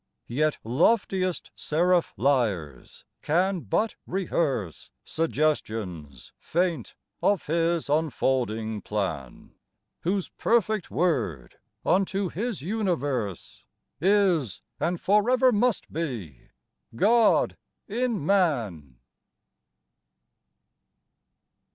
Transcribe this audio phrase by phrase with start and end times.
[0.25, 9.53] Yet loftiest seraph lyres can but rehearse Suggestions faint of His unfolding plan,
[9.99, 13.63] Whose perfect Word unto His universe
[14.01, 16.47] Is, and forever must be,
[16.95, 17.55] God
[17.87, 18.95] in man